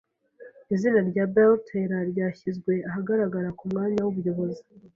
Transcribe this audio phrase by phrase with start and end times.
[0.73, 4.61] Izina rya Barry Taylor ryashyizwe ahagaragara ku mwanya w'umuyobozi.